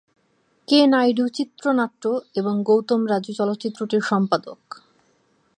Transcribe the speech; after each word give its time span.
কে 0.67 0.79
নাইডু 0.85 1.25
চিত্রনাট্য 1.27 2.03
এবং 2.35 2.55
গৌতম 2.63 3.01
রাজু 3.07 3.31
চলচ্চিত্রটির 3.33 4.01
সম্পাদক। 4.01 4.61